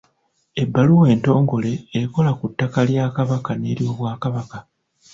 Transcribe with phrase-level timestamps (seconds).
[0.63, 4.57] Ebbaluwa entongole ekola ku ttaka lya Kabaka n’ery’Obwakabaka.